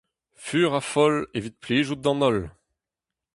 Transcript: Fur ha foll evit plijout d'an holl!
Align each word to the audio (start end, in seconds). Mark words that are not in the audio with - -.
Fur 0.45 0.69
ha 0.73 0.81
foll 0.93 1.17
evit 1.37 1.57
plijout 1.63 2.01
d'an 2.03 2.21
holl! 2.23 2.39